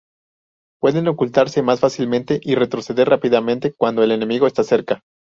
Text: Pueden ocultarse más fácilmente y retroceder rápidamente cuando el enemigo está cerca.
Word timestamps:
Pueden 0.81 1.07
ocultarse 1.07 1.61
más 1.61 1.79
fácilmente 1.79 2.39
y 2.41 2.55
retroceder 2.55 3.07
rápidamente 3.07 3.73
cuando 3.77 4.01
el 4.01 4.11
enemigo 4.11 4.47
está 4.47 4.63
cerca. 4.63 5.03